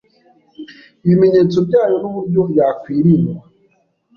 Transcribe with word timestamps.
ibimenyetso 1.03 1.57
byayo 1.67 1.95
n’uburyo 2.01 2.41
yakwirindwa. 2.57 3.39